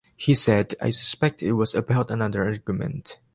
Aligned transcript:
He 0.17 0.33
said, 0.33 0.73
I 0.81 0.89
suspect 0.89 1.43
it 1.43 1.51
was 1.53 1.75
about 1.75 2.09
another 2.09 2.43
argument. 2.43 3.19